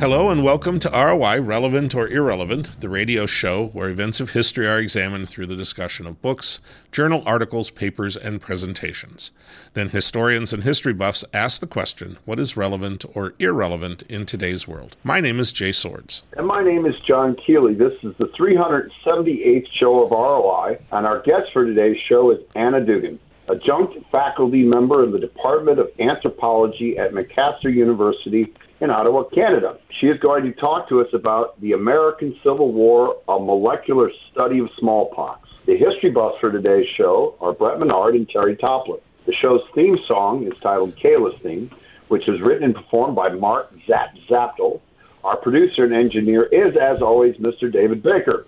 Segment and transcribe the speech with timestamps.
[0.00, 4.64] Hello and welcome to ROI Relevant or Irrelevant, the radio show where events of history
[4.68, 6.60] are examined through the discussion of books,
[6.92, 9.32] journal articles, papers, and presentations.
[9.74, 14.68] Then historians and history buffs ask the question what is relevant or irrelevant in today's
[14.68, 14.96] world?
[15.02, 16.22] My name is Jay Swords.
[16.36, 17.74] And my name is John Keeley.
[17.74, 22.80] This is the 378th show of ROI, and our guest for today's show is Anna
[22.86, 23.18] Dugan
[23.50, 29.78] adjunct faculty member of the Department of Anthropology at McMaster University in Ottawa, Canada.
[30.00, 34.60] She is going to talk to us about the American Civil War, a molecular study
[34.60, 35.48] of smallpox.
[35.66, 39.00] The history buffs for today's show are Brett Menard and Terry Toplin.
[39.26, 41.70] The show's theme song is titled Kayla's Theme,
[42.08, 44.80] which was written and performed by Mark Zap Zaptel.
[45.24, 47.70] Our producer and engineer is, as always, Mr.
[47.70, 48.46] David Baker.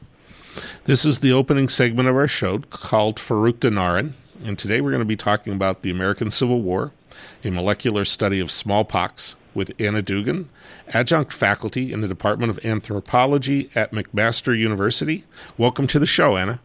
[0.85, 4.13] This is the opening segment of our show called Farouk Danarin,
[4.45, 6.93] and today we're going to be talking about the American Civil War,
[7.45, 10.49] a molecular study of smallpox with Anna Dugan,
[10.89, 15.25] adjunct faculty in the Department of Anthropology at McMaster University.
[15.59, 16.61] Welcome to the show, Anna.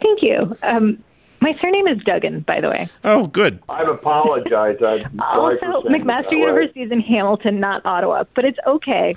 [0.00, 0.56] Thank you.
[0.62, 1.02] Um,
[1.40, 2.88] my surname is Duggan, by the way.
[3.02, 3.60] Oh, good.
[3.68, 4.76] I apologize.
[4.80, 9.16] I'm also, McMaster University is in Hamilton, not Ottawa, but it's okay.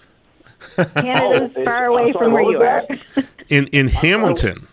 [0.95, 2.83] Canada's oh, far away sorry, from where you are.
[3.49, 4.67] in in Hamilton.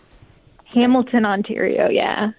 [0.65, 1.89] Hamilton, Ontario.
[1.89, 2.31] Yeah.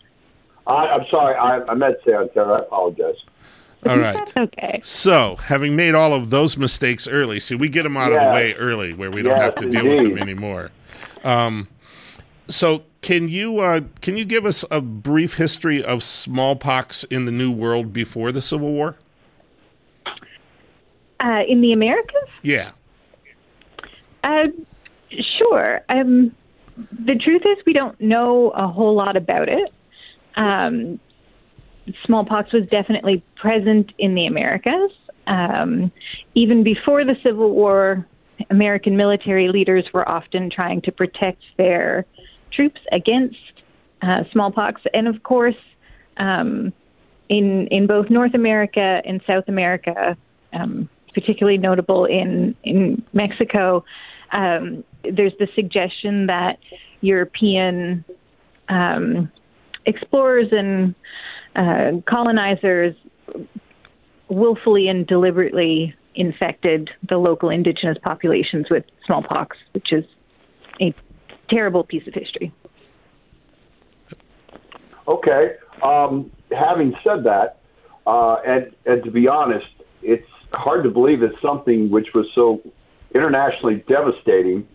[0.67, 1.35] I, am sorry.
[1.37, 3.17] I, I meant to say I apologize.
[3.87, 4.37] All right.
[4.37, 4.81] okay.
[4.83, 8.19] So, having made all of those mistakes early, see, we get them out yeah.
[8.19, 10.71] of the way early, where we don't have to deal with them anymore.
[11.23, 11.69] Um,
[12.49, 17.33] so, can you uh, can you give us a brief history of smallpox in the
[17.33, 18.97] New World before the Civil War?
[21.21, 22.29] Uh, in the Americas?
[22.43, 22.73] Yeah.
[24.23, 24.45] Uh,
[25.39, 25.83] sure.
[25.89, 26.35] Um,
[26.77, 29.73] the truth is, we don't know a whole lot about it.
[30.37, 31.01] Um,
[32.05, 34.91] smallpox was definitely present in the Americas.
[35.27, 35.93] Um,
[36.35, 38.07] even before the Civil War,
[38.51, 42.05] American military leaders were often trying to protect their
[42.53, 43.37] troops against
[44.03, 44.83] uh, smallpox.
[44.93, 45.57] And of course,
[46.17, 46.73] um,
[47.29, 50.17] in in both North America and South America,
[50.53, 53.85] um, particularly notable in in Mexico,
[54.33, 56.59] um, there's the suggestion that
[57.01, 58.05] European
[58.69, 59.31] um,
[59.87, 60.95] explorers and
[61.57, 62.95] uh, colonizers
[64.29, 70.05] willfully and deliberately infected the local indigenous populations with smallpox, which is
[70.81, 70.95] a
[71.51, 72.53] terrible piece of history.
[75.07, 75.53] Okay.
[75.83, 77.59] Um, having said that,
[78.07, 79.67] uh, and, and to be honest,
[80.03, 82.63] it's hard to believe that something which was so
[83.15, 84.67] internationally devastating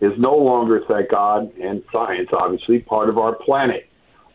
[0.00, 3.88] is no longer, thank God, and science obviously, part of our planet.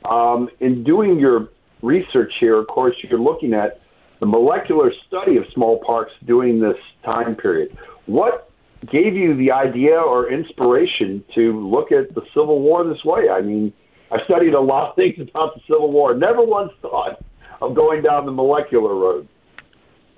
[0.09, 1.49] Um, in doing your
[1.81, 3.81] research here, of course, you're looking at
[4.19, 7.77] the molecular study of smallpox during this time period.
[8.05, 8.51] What
[8.91, 13.29] gave you the idea or inspiration to look at the Civil War this way?
[13.29, 13.73] I mean,
[14.11, 16.15] I've studied a lot of things about the Civil War.
[16.15, 17.23] Never once thought
[17.61, 19.27] of going down the molecular road.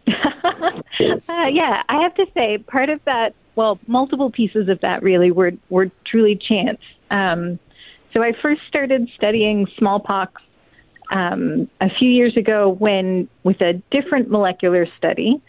[0.08, 5.32] uh, yeah, I have to say, part of that, well, multiple pieces of that really
[5.32, 6.80] were were truly chance.
[7.12, 7.60] Um,
[8.14, 10.42] so I first started studying smallpox
[11.12, 15.42] um, a few years ago when, with a different molecular study,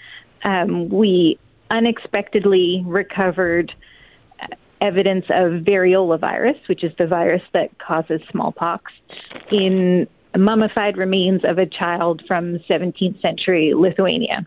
[0.45, 1.39] um, we
[1.71, 3.73] unexpectedly recovered
[4.81, 8.93] evidence of variola virus, which is the virus that causes smallpox,
[9.51, 14.47] in mummified remains of a child from 17th century Lithuania.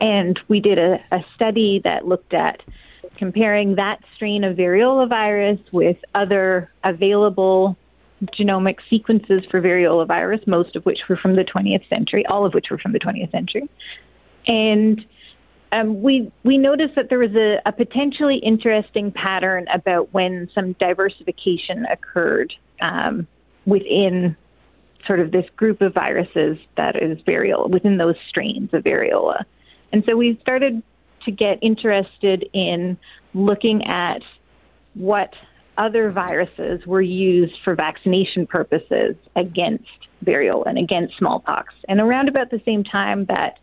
[0.00, 2.60] And we did a, a study that looked at
[3.22, 7.76] comparing that strain of variola virus with other available
[8.36, 12.52] genomic sequences for variola virus, most of which were from the 20th century, all of
[12.52, 13.70] which were from the 20th century.
[14.48, 15.06] And
[15.70, 20.72] um, we we noticed that there was a, a, potentially interesting pattern about when some
[20.80, 23.28] diversification occurred um,
[23.66, 24.36] within
[25.06, 29.44] sort of this group of viruses that is variola within those strains of variola.
[29.92, 30.82] And so we started
[31.24, 32.96] to get interested in
[33.34, 34.22] looking at
[34.94, 35.32] what
[35.78, 39.88] other viruses were used for vaccination purposes against
[40.24, 41.74] variola and against smallpox.
[41.88, 43.58] And around about the same time that,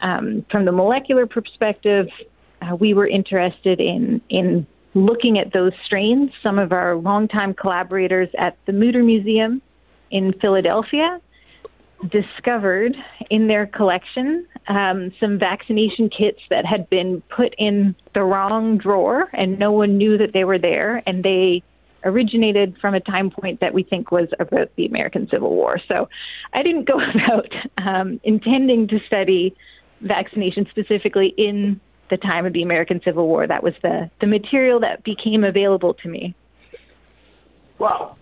[0.00, 2.08] um, from the molecular perspective,
[2.60, 6.30] uh, we were interested in in looking at those strains.
[6.42, 9.62] Some of our longtime collaborators at the Mütter Museum
[10.10, 11.20] in Philadelphia
[12.08, 12.96] discovered
[13.30, 19.28] in their collection um, some vaccination kits that had been put in the wrong drawer
[19.32, 21.62] and no one knew that they were there and they
[22.04, 25.80] originated from a time point that we think was about the American Civil War.
[25.86, 26.08] So
[26.52, 29.56] I didn't go about um, intending to study
[30.00, 33.46] vaccination specifically in the time of the American Civil War.
[33.46, 36.34] That was the, the material that became available to me.
[37.78, 38.16] Wow.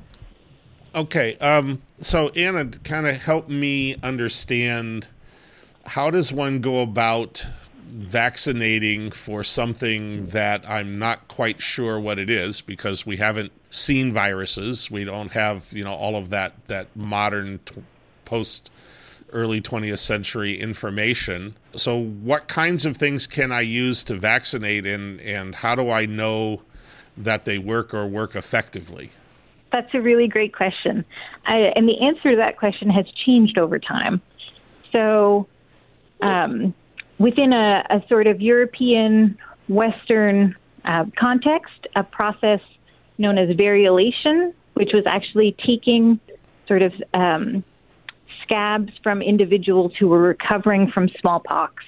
[0.95, 1.37] Okay.
[1.39, 5.09] Um, so, Anna, kind of help me understand
[5.87, 7.47] how does one go about
[7.91, 14.13] vaccinating for something that I'm not quite sure what it is because we haven't seen
[14.13, 14.91] viruses.
[14.91, 17.83] We don't have, you know, all of that that modern t-
[18.25, 18.71] post
[19.33, 21.57] early 20th century information.
[21.77, 26.07] So what kinds of things can I use to vaccinate and and how do I
[26.07, 26.63] know
[27.17, 29.11] that they work or work effectively?
[29.73, 31.05] That's a really great question.
[31.47, 34.21] I, and the answer to that question has changed over time.
[34.93, 35.47] So,
[36.23, 36.75] um,
[37.19, 39.39] within a, a, sort of European
[39.69, 42.61] Western uh, context, a process
[43.19, 46.19] known as variolation, which was actually taking
[46.67, 47.63] sort of um,
[48.43, 51.85] scabs from individuals who were recovering from smallpox,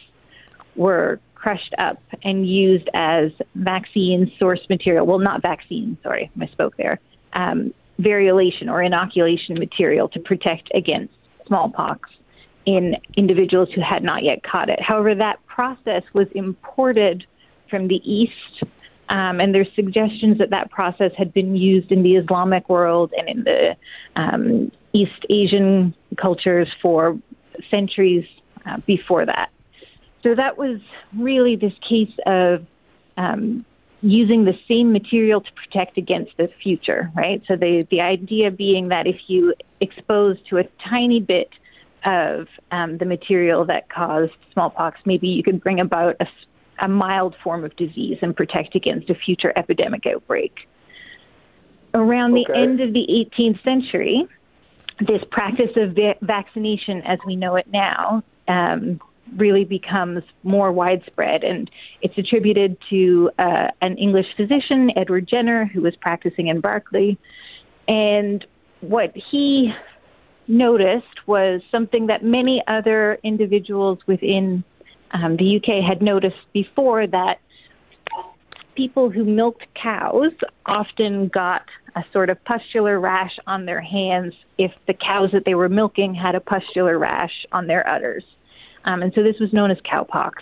[0.77, 5.07] were crushed up and used as vaccine source material.
[5.07, 7.01] Well, not vaccine, sorry, I spoke there.
[7.33, 11.15] Um, variolation or inoculation material to protect against
[11.47, 12.11] smallpox
[12.65, 14.81] in individuals who had not yet caught it.
[14.81, 17.25] However, that process was imported
[17.69, 18.63] from the East,
[19.09, 23.29] um, and there's suggestions that that process had been used in the Islamic world and
[23.29, 23.77] in the
[24.17, 27.19] um, East Asian cultures for
[27.71, 28.27] centuries
[28.67, 29.51] uh, before that.
[30.23, 30.81] So that was
[31.17, 32.65] really this case of
[33.17, 33.65] um,
[34.03, 37.43] using the same material to protect against the future, right?
[37.47, 41.51] So the the idea being that if you expose to a tiny bit
[42.05, 46.27] of um, the material that caused smallpox, maybe you could bring about a,
[46.81, 50.53] a mild form of disease and protect against a future epidemic outbreak.
[51.95, 52.45] Around okay.
[52.49, 53.07] the end of the
[53.39, 54.27] 18th century,
[54.99, 59.01] this practice of va- vaccination as we know it now um,
[59.37, 61.45] really becomes more widespread.
[61.45, 61.71] And
[62.03, 67.19] it's attributed to uh, an English physician, Edward Jenner, who was practicing in Berkeley.
[67.89, 68.45] And
[68.81, 69.73] what he
[70.49, 74.65] noticed was something that many other individuals within
[75.13, 77.39] um, the UK had noticed before that
[78.75, 80.33] people who milked cows
[80.67, 81.63] often got
[81.95, 86.15] a sort of pustular rash on their hands if the cows that they were milking
[86.15, 88.25] had a pustular rash on their udders.
[88.85, 90.33] Um, and so this was known as cowpox.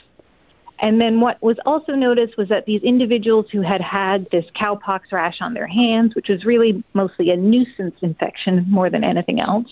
[0.83, 5.01] And then what was also noticed was that these individuals who had had this cowpox
[5.13, 9.67] rash on their hands, which was really mostly a nuisance infection more than anything else,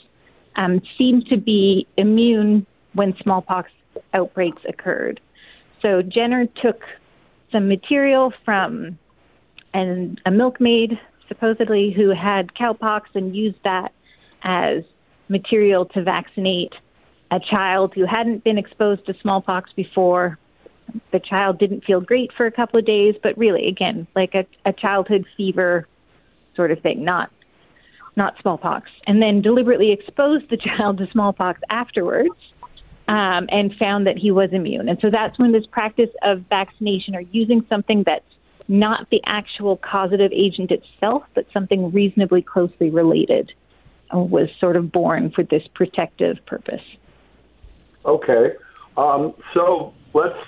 [0.56, 3.70] um, seemed to be immune when smallpox
[4.12, 5.20] outbreaks occurred.
[5.81, 6.82] So Jenner took
[7.53, 8.99] some material from
[9.73, 10.99] an, a milkmaid,
[11.29, 13.93] supposedly, who had cowpox and used that
[14.43, 14.82] as
[15.29, 16.73] material to vaccinate
[17.31, 20.39] a child who hadn't been exposed to smallpox before.
[21.13, 24.47] The child didn't feel great for a couple of days, but really, again, like a,
[24.65, 25.87] a childhood fever
[26.57, 27.31] sort of thing, not
[28.17, 28.91] not smallpox.
[29.07, 32.35] And then deliberately exposed the child to smallpox afterwards
[33.07, 34.89] um, and found that he was immune.
[34.89, 38.25] And so that's when this practice of vaccination or using something that's
[38.67, 43.51] not the actual causative agent itself, but something reasonably closely related,
[44.15, 46.83] uh, was sort of born for this protective purpose.
[48.05, 48.53] Okay.
[48.97, 50.39] Um, so let's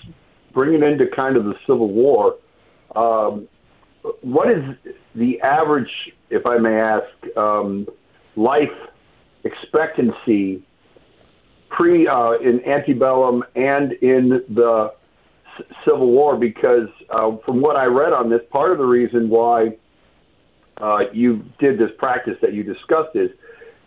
[0.53, 2.37] bring it into kind of the Civil War.
[2.97, 3.49] Um,
[4.23, 4.63] what is
[5.15, 5.91] the average,
[6.31, 7.87] if I may ask, um,
[8.37, 8.69] life
[9.45, 10.63] expectancy
[11.69, 14.93] pre uh, in antebellum and in the
[15.85, 16.37] Civil War?
[16.37, 19.77] Because uh, from what I read on this, part of the reason why
[20.79, 23.31] uh, you did this practice that you discussed is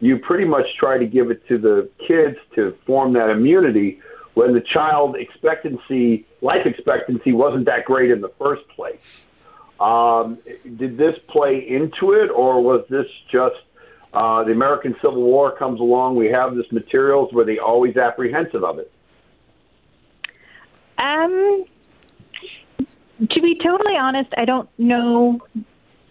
[0.04, 4.02] you pretty much try to give it to the kids to form that immunity
[4.34, 9.00] when the child expectancy, life expectancy, wasn't that great in the first place.
[9.80, 10.40] Um,
[10.76, 13.56] did this play into it, or was this just
[14.14, 16.18] uh, the American Civil War comes along?
[16.18, 17.32] We have this materials.
[17.32, 18.92] Were they always apprehensive of it?
[20.98, 21.64] Um,
[23.30, 25.40] to be totally honest, I don't know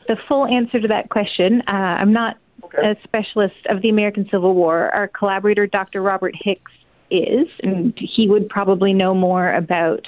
[0.09, 1.63] the full answer to that question.
[1.69, 2.39] Uh, I'm not
[2.77, 2.91] okay.
[2.91, 4.91] a specialist of the American Civil War.
[4.91, 6.03] Our collaborator, Dr.
[6.03, 6.73] Robert Hicks,
[7.11, 10.07] is, and he would probably know more about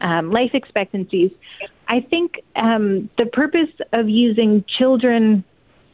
[0.00, 1.30] um, life expectancies.
[1.88, 5.44] I think um, the purpose of using children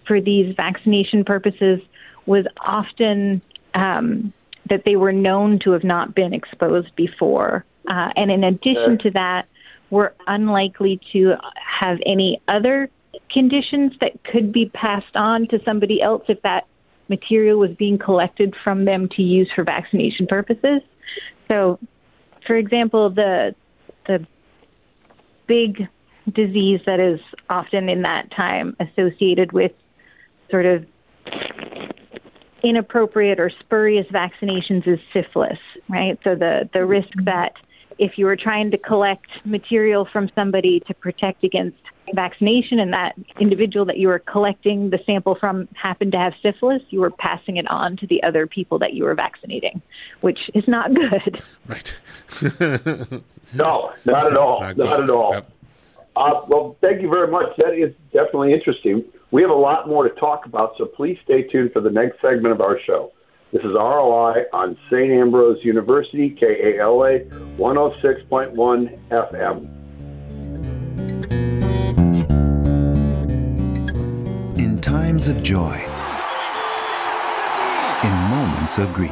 [0.07, 1.81] for these vaccination purposes
[2.27, 3.43] was often
[3.75, 4.33] um,
[4.69, 7.65] that they were known to have not been exposed before.
[7.89, 9.47] Uh, and in addition to that,
[9.91, 11.35] were unlikely to
[11.81, 12.89] have any other
[13.31, 16.67] conditions that could be passed on to somebody else if that
[17.09, 20.81] material was being collected from them to use for vaccination purposes.
[21.49, 21.79] So,
[22.47, 23.55] for example, the
[24.07, 24.27] the
[25.47, 25.89] big
[26.33, 29.73] disease that is often in that time associated with
[30.51, 30.85] sort of
[32.63, 36.19] inappropriate or spurious vaccinations is syphilis, right?
[36.23, 37.53] So the, the risk that
[37.99, 41.77] if you were trying to collect material from somebody to protect against
[42.15, 46.83] vaccination and that individual that you were collecting the sample from happened to have syphilis,
[46.91, 49.81] you were passing it on to the other people that you were vaccinating,
[50.21, 51.43] which is not good.
[51.67, 51.95] Right.
[53.55, 54.61] no, not at all.
[54.61, 55.35] Not, not at all.
[55.35, 55.51] Yep.
[56.15, 57.57] Uh, well, thank you very much.
[57.57, 59.05] That is definitely interesting.
[59.31, 62.21] We have a lot more to talk about, so please stay tuned for the next
[62.21, 63.13] segment of our show.
[63.53, 65.13] This is ROI on St.
[65.13, 67.19] Ambrose University, KALA
[67.59, 69.69] 106.1 FM.
[74.59, 75.77] In times of joy,
[78.03, 79.11] in moments of grief,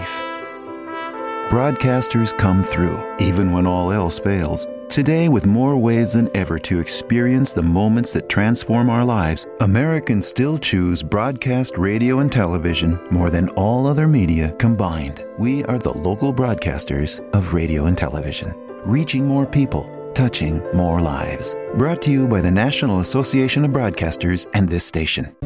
[1.51, 4.67] broadcasters come through, even when all else fails.
[4.91, 10.27] Today, with more ways than ever to experience the moments that transform our lives, Americans
[10.27, 15.25] still choose broadcast radio and television more than all other media combined.
[15.39, 18.53] We are the local broadcasters of radio and television,
[18.85, 21.55] reaching more people, touching more lives.
[21.77, 25.37] Brought to you by the National Association of Broadcasters and this station.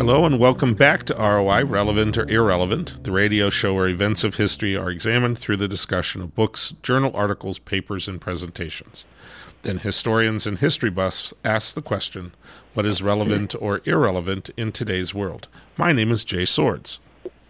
[0.00, 4.36] Hello and welcome back to ROI Relevant or Irrelevant, the radio show where events of
[4.36, 9.04] history are examined through the discussion of books, journal articles, papers, and presentations.
[9.60, 12.32] Then historians and history buffs ask the question
[12.72, 15.48] what is relevant or irrelevant in today's world?
[15.76, 16.98] My name is Jay Swords.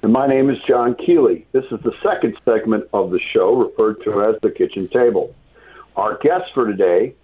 [0.02, 1.46] And my name is John Keeley.
[1.52, 5.32] This is the second segment of the show referred to as the kitchen table.
[5.94, 7.14] Our guest for today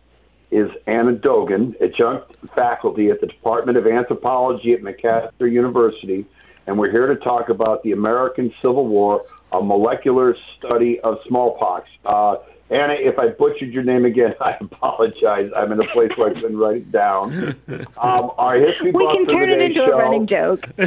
[0.56, 6.25] is Anna Dogan, adjunct faculty at the Department of Anthropology at McMaster University,
[6.66, 11.90] and we're here to talk about the American Civil War, a molecular study of smallpox.
[12.06, 12.36] Uh,
[12.70, 15.50] Anna, if I butchered your name again, I apologize.
[15.54, 17.54] I'm in a place where I couldn't write it down.
[17.98, 20.66] Um, our history we can turn it into show, a running joke.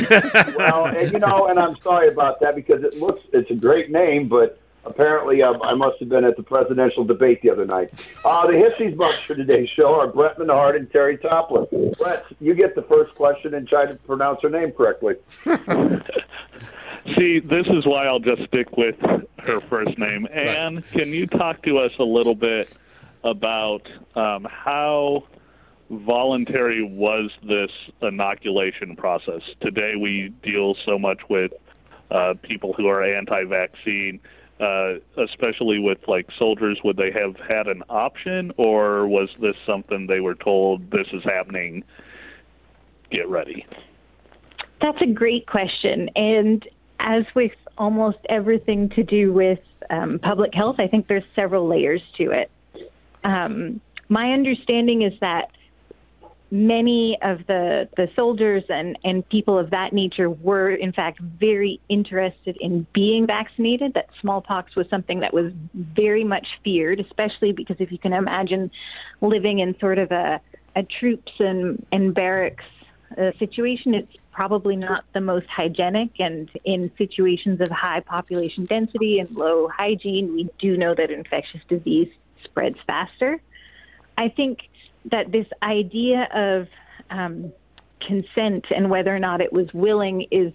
[0.57, 3.91] well, and, you know, and I'm sorry about that because it looks it's a great
[3.91, 7.91] name, but Apparently, um, I must have been at the presidential debate the other night.
[8.23, 11.67] Uh, the histories buffs for today's show are Brett Menard and Terry Toplin.
[11.97, 15.15] Brett, you get the first question and try to pronounce her name correctly.
[17.17, 18.95] See, this is why I'll just stick with
[19.39, 20.27] her first name.
[20.31, 22.69] Anne, can you talk to us a little bit
[23.23, 23.81] about
[24.15, 25.23] um, how
[25.89, 27.71] voluntary was this
[28.01, 29.41] inoculation process?
[29.61, 31.51] Today we deal so much with
[32.11, 34.19] uh, people who are anti-vaccine
[34.59, 40.07] uh, especially with like soldiers, would they have had an option, or was this something
[40.07, 41.83] they were told this is happening?
[43.11, 43.65] Get ready.
[44.81, 46.67] That's a great question, and
[46.99, 52.01] as with almost everything to do with um, public health, I think there's several layers
[52.17, 52.51] to it.
[53.23, 55.51] Um, my understanding is that
[56.51, 61.79] many of the, the soldiers and, and people of that nature were, in fact, very
[61.89, 67.77] interested in being vaccinated, that smallpox was something that was very much feared, especially because
[67.79, 68.71] if you can imagine
[69.21, 70.41] living in sort of a,
[70.75, 72.65] a troops and, and barracks
[73.17, 76.09] uh, situation, it's probably not the most hygienic.
[76.19, 81.61] And in situations of high population density and low hygiene, we do know that infectious
[81.67, 82.09] disease
[82.43, 83.39] spreads faster.
[84.17, 84.59] I think
[85.05, 86.67] that this idea of
[87.09, 87.51] um,
[88.01, 90.53] consent and whether or not it was willing is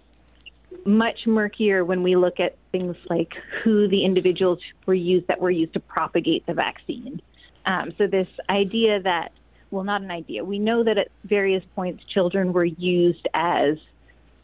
[0.84, 3.32] much murkier when we look at things like
[3.62, 7.20] who the individuals were used that were used to propagate the vaccine.
[7.64, 9.32] Um, so this idea that,
[9.70, 10.44] well, not an idea.
[10.44, 13.78] We know that at various points children were used as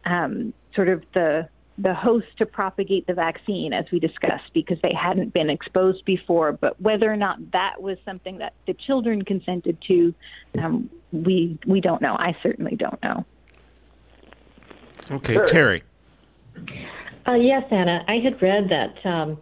[0.04, 1.48] um, sort of the
[1.80, 6.52] the host to propagate the vaccine, as we discussed, because they hadn't been exposed before.
[6.52, 10.14] But whether or not that was something that the children consented to,
[10.58, 12.14] um, we we don't know.
[12.14, 13.24] I certainly don't know.
[15.10, 15.82] Okay, Terry.
[17.26, 18.04] Uh, yes, Anna.
[18.06, 19.38] I had read that um,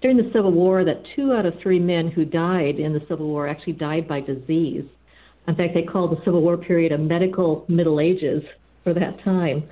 [0.00, 3.26] during the Civil War, that two out of three men who died in the Civil
[3.26, 4.84] War actually died by disease.
[5.46, 8.42] In fact, they called the Civil War period a medical Middle Ages
[8.82, 9.68] for that time.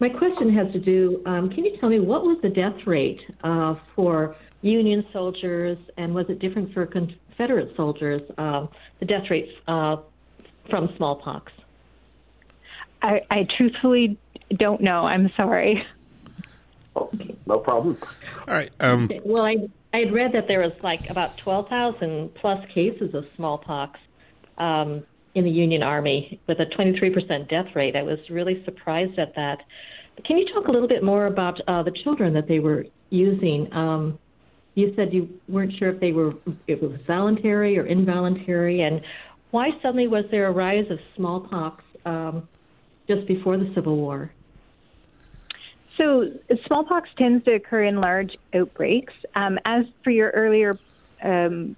[0.00, 3.20] My question has to do um, can you tell me what was the death rate
[3.44, 8.66] uh, for Union soldiers and was it different for Confederate soldiers, uh,
[8.98, 9.96] the death rates uh,
[10.70, 11.52] from smallpox?
[13.02, 14.18] I, I truthfully
[14.50, 15.06] don't know.
[15.06, 15.86] I'm sorry.
[16.96, 17.10] Oh,
[17.46, 17.98] no problem.
[18.48, 18.70] All right.
[18.80, 23.26] Um, well, I I had read that there was like about 12,000 plus cases of
[23.36, 23.98] smallpox
[24.56, 27.96] um, in the Union Army with a 23% death rate.
[27.96, 29.58] I was really surprised at that.
[30.24, 33.72] Can you talk a little bit more about uh, the children that they were using?
[33.72, 34.18] Um,
[34.74, 36.34] you said you weren't sure if they were
[36.66, 39.00] if it was voluntary or involuntary, and
[39.50, 42.48] why suddenly was there a rise of smallpox um,
[43.08, 44.32] just before the Civil War?
[45.96, 46.30] So,
[46.66, 49.12] smallpox tends to occur in large outbreaks.
[49.34, 50.78] Um, as for your earlier
[51.22, 51.76] um,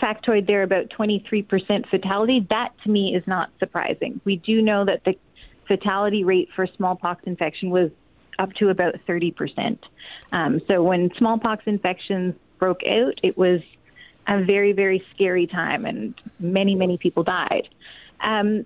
[0.00, 4.20] factoid there about 23% fatality, that to me is not surprising.
[4.24, 5.14] We do know that the
[5.68, 7.90] fatality rate for smallpox infection was
[8.38, 9.78] up to about 30%.
[10.32, 13.60] Um, so when smallpox infections broke out, it was
[14.26, 17.68] a very, very scary time, and many, many people died.
[18.20, 18.64] Um,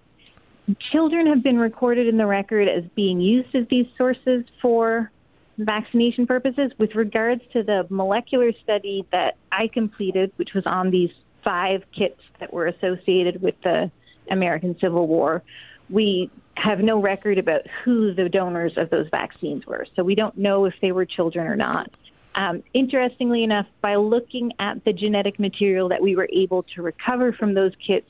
[0.92, 5.10] children have been recorded in the record as being used as these sources for
[5.58, 6.72] vaccination purposes.
[6.78, 11.10] With regards to the molecular study that I completed, which was on these
[11.42, 13.90] five kits that were associated with the
[14.30, 15.42] American Civil War,
[15.90, 19.86] we have no record about who the donors of those vaccines were.
[19.96, 21.90] So we don't know if they were children or not.
[22.34, 27.32] Um, interestingly enough, by looking at the genetic material that we were able to recover
[27.32, 28.08] from those kits,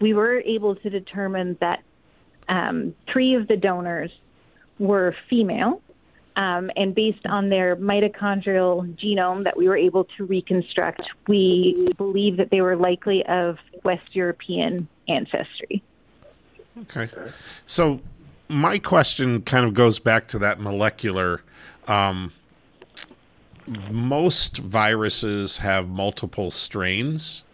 [0.00, 1.82] we were able to determine that
[2.48, 4.10] um, three of the donors
[4.78, 5.82] were female.
[6.36, 12.36] Um, and based on their mitochondrial genome that we were able to reconstruct, we believe
[12.36, 15.82] that they were likely of West European ancestry.
[16.82, 17.08] Okay.
[17.66, 18.00] So
[18.48, 21.42] my question kind of goes back to that molecular.
[21.86, 22.32] Um,
[23.66, 27.44] most viruses have multiple strains.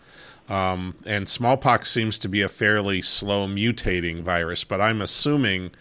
[0.48, 5.72] Um, and smallpox seems to be a fairly slow mutating virus, but I'm assuming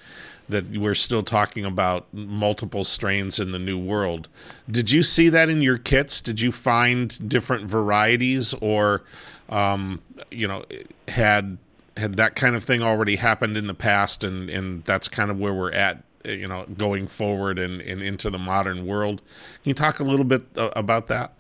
[0.50, 4.30] that we're still talking about multiple strains in the new world.
[4.70, 6.22] Did you see that in your kits?
[6.22, 9.04] Did you find different varieties, or
[9.50, 10.66] um, you know,
[11.08, 11.58] had
[11.98, 15.40] had that kind of thing already happened in the past, and and that's kind of
[15.40, 19.22] where we're at, you know, going forward and, and into the modern world?
[19.64, 21.34] Can you talk a little bit uh, about that?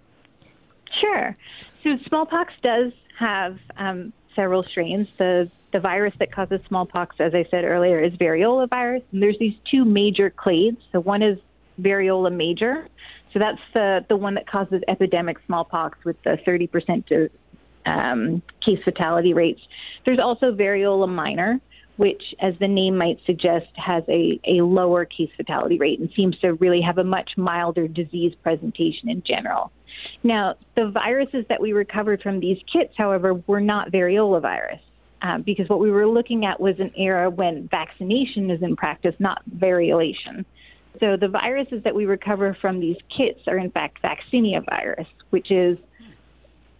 [0.99, 1.35] Sure.
[1.83, 5.07] So smallpox does have um, several strains.
[5.17, 9.03] The the virus that causes smallpox, as I said earlier, is variola virus.
[9.11, 10.77] And there's these two major clades.
[10.93, 11.37] So one is
[11.81, 12.87] variola major.
[13.33, 17.29] So that's the, the one that causes epidemic smallpox with the 30% to,
[17.85, 19.59] um, case fatality rates.
[20.05, 21.59] There's also variola minor,
[21.97, 26.39] which, as the name might suggest, has a, a lower case fatality rate and seems
[26.39, 29.73] to really have a much milder disease presentation in general.
[30.23, 34.79] Now, the viruses that we recovered from these kits, however, were not variola virus.
[35.21, 39.15] Uh, because what we were looking at was an era when vaccination is in practice,
[39.17, 40.45] not variolation.
[40.99, 45.51] So the viruses that we recover from these kits are in fact vaccinia virus, which
[45.51, 45.77] is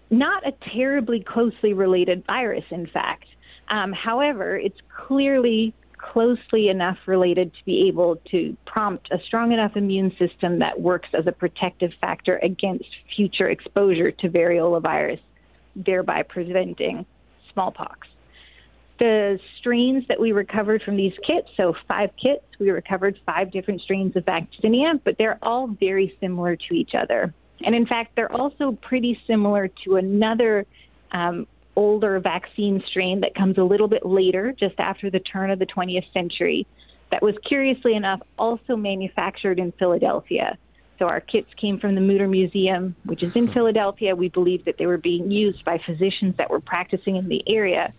[0.09, 3.25] not a terribly closely related virus, in fact.
[3.69, 9.75] Um, however, it's clearly closely enough related to be able to prompt a strong enough
[9.75, 15.19] immune system that works as a protective factor against future exposure to variola virus,
[15.75, 17.05] thereby preventing
[17.53, 18.07] smallpox.
[18.97, 23.81] The strains that we recovered from these kits, so five kits, we recovered five different
[23.81, 27.33] strains of vaccinia, but they're all very similar to each other.
[27.65, 30.65] And in fact, they're also pretty similar to another
[31.11, 35.59] um, older vaccine strain that comes a little bit later, just after the turn of
[35.59, 36.65] the 20th century,
[37.11, 40.57] that was curiously enough also manufactured in Philadelphia.
[40.97, 44.15] So our kits came from the Mutter Museum, which is in Philadelphia.
[44.15, 47.93] We believe that they were being used by physicians that were practicing in the area,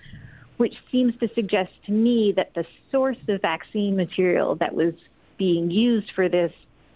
[0.57, 4.95] which seems to suggest to me that the source of vaccine material that was
[5.39, 6.53] being used for this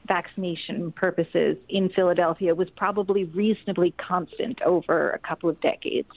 [0.07, 6.09] vaccination purposes in Philadelphia was probably reasonably constant over a couple of decades.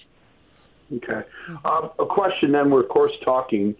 [0.91, 1.21] Okay.
[1.65, 3.75] Um, a question then, we're of course talking.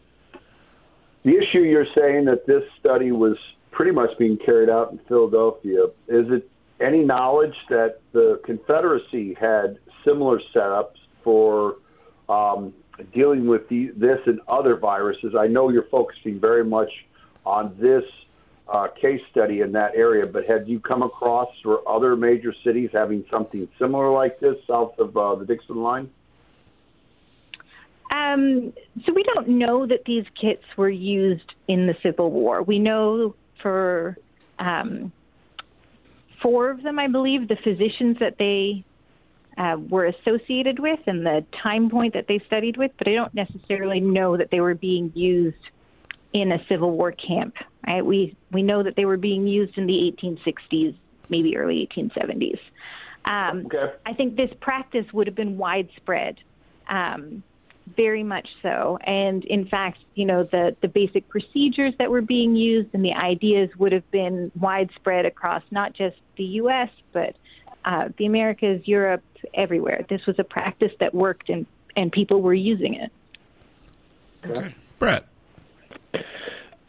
[1.24, 3.38] The issue you're saying that this study was
[3.72, 5.86] pretty much being carried out in Philadelphia.
[6.08, 6.50] Is it
[6.80, 11.78] any knowledge that the Confederacy had similar setups for
[12.30, 12.74] um,
[13.14, 15.34] dealing with the, this and other viruses?
[15.38, 16.90] I know you're focusing very much
[17.46, 18.04] on this
[18.72, 22.90] uh, case study in that area, but have you come across or other major cities
[22.94, 26.10] having something similar like this south of uh, the Dixon line?
[28.12, 28.74] Um,
[29.06, 32.62] so we don't know that these kits were used in the Civil War.
[32.62, 34.18] We know for
[34.60, 35.12] um,
[36.42, 38.86] four of them, I believe, the physicians that they
[39.58, 43.34] uh, were associated with and the time point that they studied with, but I don't
[43.34, 45.58] necessarily know that they were being used
[46.34, 47.56] in a Civil War camp.
[47.86, 48.06] Right?
[48.06, 50.96] We we know that they were being used in the 1860s,
[51.30, 52.60] maybe early 1870s.
[53.26, 53.94] Um, okay.
[54.06, 56.40] I think this practice would have been widespread.
[56.90, 57.44] Um,
[57.98, 58.98] very much so.
[59.06, 63.14] And in fact, you know, the, the basic procedures that were being used and the
[63.14, 67.36] ideas would have been widespread across not just the U.S., but
[67.86, 70.06] uh, the Americas, Europe, everywhere.
[70.10, 73.12] This was a practice that worked and, and people were using it.
[74.46, 74.76] Okay.
[75.00, 75.26] Brett.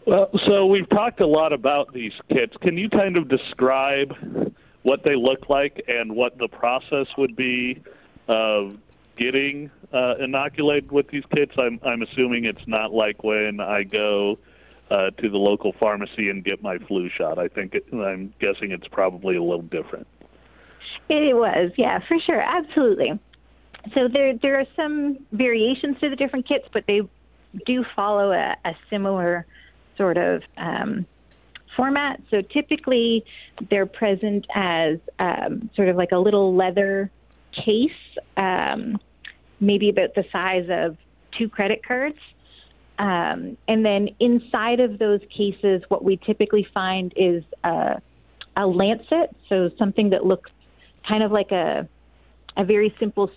[0.07, 2.55] Well, so we've talked a lot about these kits.
[2.61, 4.15] Can you kind of describe
[4.83, 7.83] what they look like and what the process would be
[8.29, 8.77] of
[9.17, 11.53] getting uh, inoculated with these kits?
[11.57, 14.39] I'm, I'm assuming it's not like when I go
[14.91, 17.39] uh, to the local pharmacy and get my flu shot.
[17.39, 20.07] I think it, I'm guessing it's probably a little different.
[21.09, 23.19] It was, yeah, for sure, absolutely.
[23.95, 27.03] So there there are some variations to the different kits, but they
[27.67, 29.47] do follow a, a similar
[29.97, 31.07] sort of um,
[31.77, 32.21] format.
[32.31, 33.25] So typically,
[33.71, 37.11] they're present as um, sort of like a little leather
[37.53, 37.91] case,
[38.37, 38.99] um,
[39.61, 40.97] maybe about the size of
[41.39, 42.19] two credit cards.
[42.99, 48.01] Um, and then inside of those cases, what we typically find is a,
[48.57, 50.51] a lancet, so something that looks
[51.09, 51.89] kind of like a
[52.57, 53.31] a very simple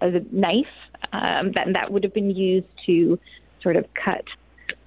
[0.00, 0.66] a knife
[1.12, 3.18] um, that that would have been used to
[3.62, 4.24] sort of cut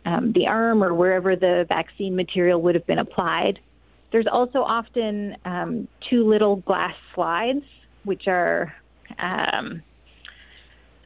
[0.06, 3.60] um, the arm or wherever the vaccine material would have been applied.
[4.12, 7.64] There's also often um, two little glass slides,
[8.04, 8.74] which are
[9.20, 9.82] um,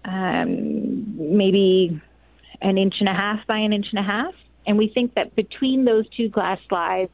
[0.05, 2.01] um, maybe
[2.61, 4.33] an inch and a half by an inch and a half.
[4.67, 7.11] And we think that between those two glass slides,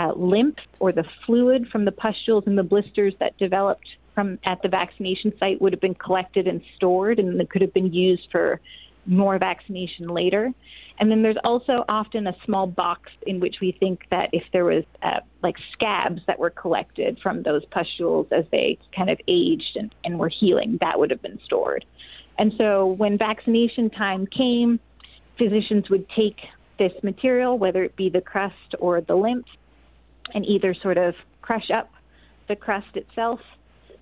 [0.00, 4.58] uh, lymph or the fluid from the pustules and the blisters that developed from at
[4.62, 8.26] the vaccination site would have been collected and stored, and it could have been used
[8.32, 8.60] for
[9.06, 10.52] more vaccination later.
[10.98, 14.64] And then there's also often a small box in which we think that if there
[14.64, 19.76] was uh, like scabs that were collected from those pustules as they kind of aged
[19.76, 21.84] and, and were healing, that would have been stored.
[22.38, 24.80] And so when vaccination time came,
[25.38, 26.38] physicians would take
[26.78, 29.46] this material, whether it be the crust or the lymph,
[30.34, 31.90] and either sort of crush up
[32.48, 33.40] the crust itself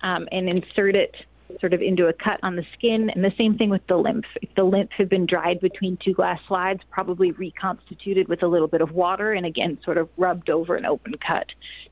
[0.01, 1.15] um, and insert it
[1.59, 3.09] sort of into a cut on the skin.
[3.09, 4.25] And the same thing with the lymph.
[4.41, 8.67] If the lymph had been dried between two glass slides, probably reconstituted with a little
[8.67, 11.47] bit of water and again sort of rubbed over an open cut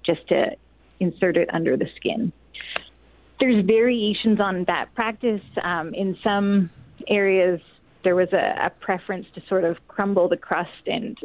[0.06, 0.56] just to
[1.00, 2.32] insert it under the skin.
[3.39, 5.41] There's variations on that practice.
[5.62, 6.69] Um, in some
[7.08, 7.62] areas,
[8.04, 11.17] there was a, a preference to sort of crumble the crust and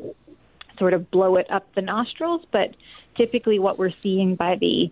[0.82, 2.74] sort of blow it up the nostrils, but
[3.16, 4.90] typically what we're seeing by the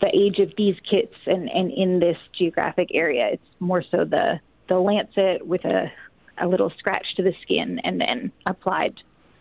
[0.00, 3.28] the age of these kits and, and in this geographic area.
[3.32, 5.90] It's more so the, the lancet with a,
[6.38, 8.94] a little scratch to the skin and then applied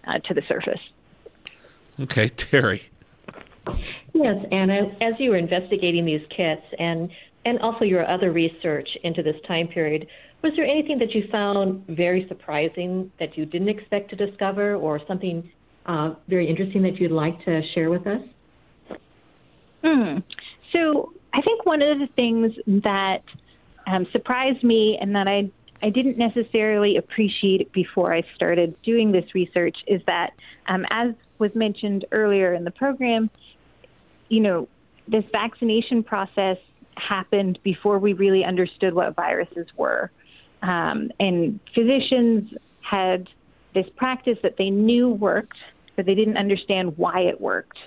[0.06, 0.80] uh, to the surface.
[2.00, 2.84] Okay, Terry.
[4.14, 7.12] Yes, Anna, as you were investigating these kits and,
[7.44, 10.08] and also your other research into this time period,
[10.42, 15.02] was there anything that you found very surprising that you didn't expect to discover or
[15.06, 15.52] something
[15.86, 18.22] uh, very interesting that you'd like to share with us?
[19.84, 20.18] Hmm.
[20.72, 23.22] So I think one of the things that
[23.88, 29.26] um, surprised me and that I I didn't necessarily appreciate before I started doing this
[29.36, 30.32] research is that,
[30.68, 33.30] um, as was mentioned earlier in the program,
[34.30, 34.68] you know,
[35.08, 36.58] this vaccination process
[36.98, 40.10] happened before we really understood what viruses were.
[40.64, 43.28] Um, and physicians had
[43.74, 45.58] this practice that they knew worked,
[45.96, 47.78] but they didn't understand why it worked.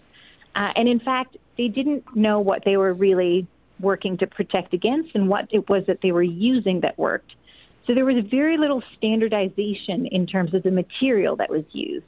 [0.54, 3.46] Uh, and in fact, they didn't know what they were really
[3.80, 7.32] working to protect against and what it was that they were using that worked.
[7.86, 12.04] So there was very little standardization in terms of the material that was used.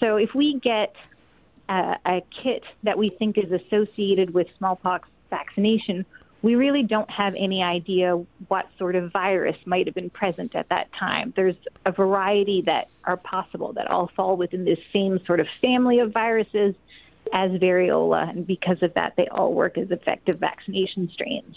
[0.00, 0.94] So if we get
[1.68, 6.04] a, a kit that we think is associated with smallpox vaccination,
[6.42, 10.68] we really don't have any idea what sort of virus might have been present at
[10.68, 11.32] that time.
[11.34, 15.98] There's a variety that are possible that all fall within this same sort of family
[16.00, 16.74] of viruses
[17.32, 21.56] as variola, and because of that, they all work as effective vaccination strains.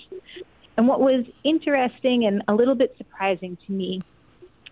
[0.77, 4.01] And what was interesting and a little bit surprising to me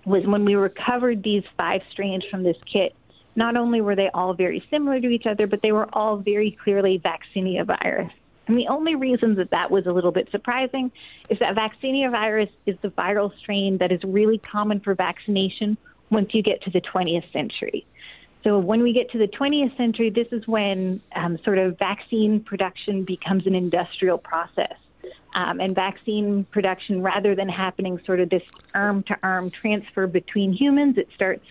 [0.05, 2.95] was when we recovered these five strains from this kit,
[3.35, 6.57] not only were they all very similar to each other, but they were all very
[6.63, 8.11] clearly vaccinia virus.
[8.47, 10.91] And the only reason that that was a little bit surprising
[11.29, 15.77] is that vaccinia virus is the viral strain that is really common for vaccination
[16.09, 17.85] once you get to the 20th century.
[18.43, 22.39] So when we get to the 20th century, this is when um, sort of vaccine
[22.39, 24.75] production becomes an industrial process.
[25.35, 30.53] Um, and vaccine production, rather than happening sort of this arm to arm transfer between
[30.53, 31.45] humans, it starts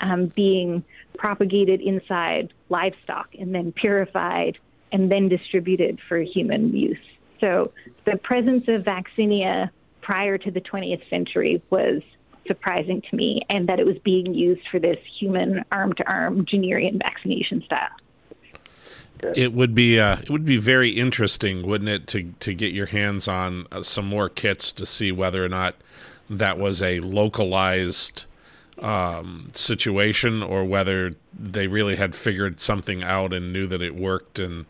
[0.00, 0.82] um, being
[1.16, 4.58] propagated inside livestock and then purified
[4.94, 6.96] and then distributed for human use.
[7.40, 7.72] So
[8.06, 9.68] the presence of vaccinia
[10.00, 12.00] prior to the 20th century was
[12.46, 17.62] surprising to me, and that it was being used for this human arm-to-arm Jennerian vaccination
[17.62, 17.88] style.
[19.34, 22.86] It would be uh, it would be very interesting, wouldn't it, to to get your
[22.86, 25.76] hands on uh, some more kits to see whether or not
[26.28, 28.26] that was a localized
[28.80, 34.38] um, situation or whether they really had figured something out and knew that it worked
[34.38, 34.66] and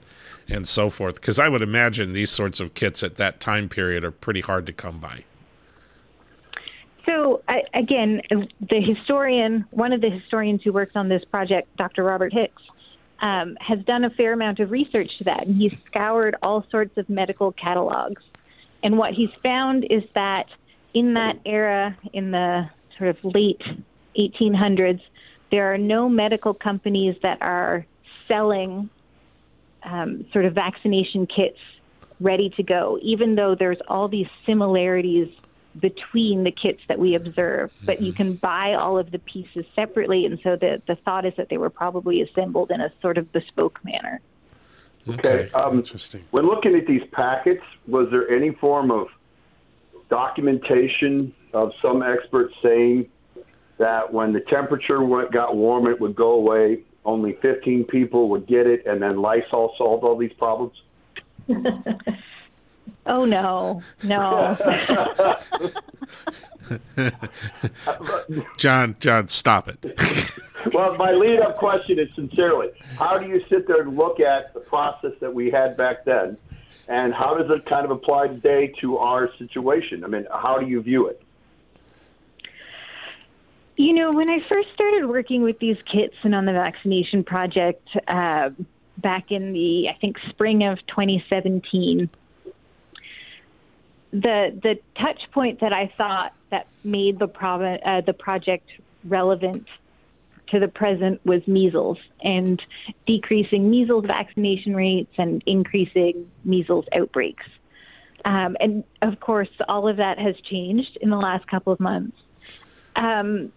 [0.49, 1.17] and so forth.
[1.17, 4.67] Because I would imagine these sorts of kits at that time period are pretty hard
[4.67, 5.25] to come by.
[7.07, 12.03] So I, again, the historian, one of the historians who works on this project, Dr.
[12.03, 12.62] Robert Hicks,
[13.21, 16.97] um, has done a fair amount of research to that, and he's scoured all sorts
[16.97, 18.23] of medical catalogs.
[18.83, 20.47] And what he's found is that
[20.93, 23.62] in that era, in the sort of late
[24.18, 25.00] 1800s,
[25.50, 27.87] there are no medical companies that are
[28.29, 28.88] selling
[29.83, 31.59] um, sort of vaccination kits
[32.20, 35.29] ready to go, even though there's all these similarities
[35.81, 38.22] between the kits that we observe, but you mm-hmm.
[38.22, 40.24] can buy all of the pieces separately.
[40.24, 43.33] And so the, the thought is that they were probably assembled in a sort of
[43.33, 44.20] bespoke manner.
[45.09, 45.50] Okay.
[45.53, 46.24] Um, Interesting.
[46.31, 49.09] When looking at these packets, was there any form of
[50.09, 53.09] documentation of some experts saying
[53.79, 56.81] that when the temperature went, got warm, it would go away?
[57.05, 60.81] Only 15 people would get it, and then Lysol solved all these problems?
[63.07, 64.57] Oh no, no.
[68.57, 69.79] John, John, stop it.
[70.73, 74.61] well, my lead-up question is sincerely: How do you sit there and look at the
[74.61, 76.39] process that we had back then,
[76.89, 80.03] and how does it kind of apply today to our situation?
[80.03, 81.23] I mean, how do you view it?
[83.77, 87.89] You know, when I first started working with these kits and on the vaccination project
[88.07, 88.51] uh,
[88.99, 92.09] back in the, I think, spring of 2017
[94.15, 98.71] the the touch point that I thought that made the provi- uh, the project
[99.05, 99.67] relevant
[100.49, 102.63] to the present was measles and
[103.07, 107.47] decreasing measles vaccination rates and increasing measles outbreaks.
[108.25, 112.17] Um, and of course, all of that has changed in the last couple of months.
[112.95, 113.53] Um,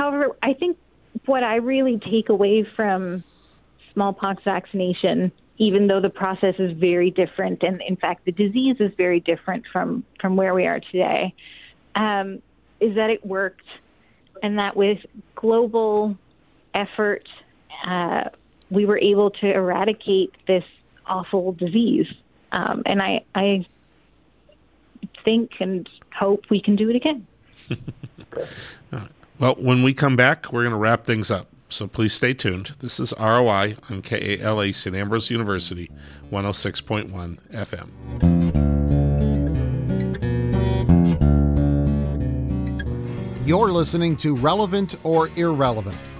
[0.00, 0.78] however, I think
[1.26, 3.22] what I really take away from
[3.92, 8.90] smallpox vaccination even though the process is very different, and in fact, the disease is
[8.96, 11.34] very different from, from where we are today,
[11.94, 12.40] um,
[12.80, 13.66] is that it worked,
[14.42, 14.96] and that with
[15.34, 16.16] global
[16.72, 17.28] effort,
[17.86, 18.22] uh,
[18.70, 20.64] we were able to eradicate this
[21.04, 22.06] awful disease.
[22.52, 23.66] Um, and I, I
[25.26, 25.86] think and
[26.18, 27.26] hope we can do it again.
[29.40, 32.72] Well, when we come back, we're going to wrap things up so please stay tuned.
[32.80, 34.94] This is ROI on KALA St.
[34.94, 35.90] Ambrose University,
[36.30, 37.90] 106.1 FM.
[43.46, 45.96] You're listening to Relevant or Irrelevant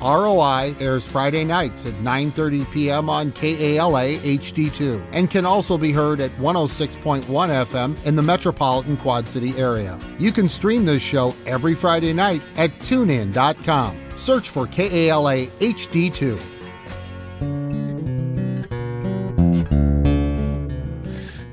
[0.00, 3.08] ROI airs Friday nights at 9:30 p.m.
[3.08, 9.26] on KALA HD2 and can also be heard at 106.1 FM in the metropolitan Quad
[9.26, 9.98] City area.
[10.18, 13.96] You can stream this show every Friday night at tunein.com.
[14.16, 16.40] Search for KALA HD2.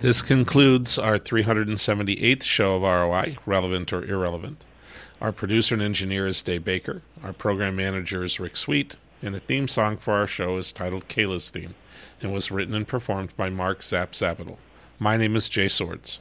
[0.04, 4.66] This concludes our 378th show of ROI, Relevant or Irrelevant.
[5.24, 7.02] Our producer and engineer is Dave Baker.
[7.24, 8.98] Our program manager is Rick Sweet.
[9.22, 11.76] And the theme song for our show is titled Kayla's Theme
[12.20, 14.58] and was written and performed by Mark Zap Zabidal.
[15.00, 16.20] My name is Jay Swords.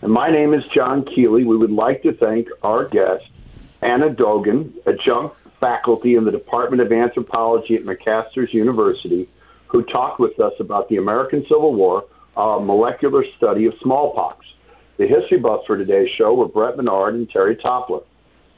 [0.00, 1.42] And my name is John Keeley.
[1.42, 3.24] We would like to thank our guest,
[3.82, 9.28] Anna Dogan, adjunct faculty in the Department of Anthropology at Macasters University,
[9.66, 12.04] who talked with us about the American Civil War,
[12.36, 14.46] a molecular study of smallpox.
[14.98, 18.04] The history buffs for today's show were Brett Menard and Terry Toppler.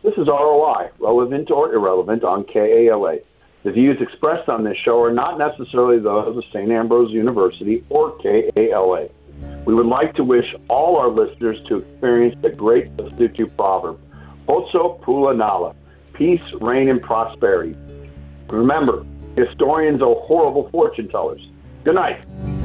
[0.03, 3.19] This is ROI, relevant or irrelevant, on KALA.
[3.63, 6.73] The views expressed on this show are not necessarily those of St.
[6.73, 9.07] Ambrose University or KALA.
[9.65, 14.01] We would like to wish all our listeners to experience the great Lesotho proverb,
[14.49, 15.77] Potso Pula Nala,
[16.15, 17.77] peace, reign, and prosperity.
[18.49, 21.47] Remember, historians are horrible fortune tellers.
[21.85, 22.62] Good night.